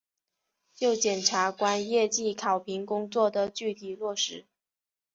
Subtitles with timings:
[0.73, 4.47] 就检察官业绩考评工作的具体落实